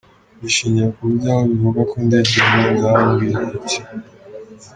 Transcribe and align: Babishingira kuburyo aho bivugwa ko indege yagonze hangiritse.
Babishingira 0.33 0.93
kuburyo 0.95 1.27
aho 1.31 1.41
bivugwa 1.49 1.81
ko 1.89 1.93
indege 2.03 2.31
yagonze 2.39 2.85
hangiritse. 3.29 3.77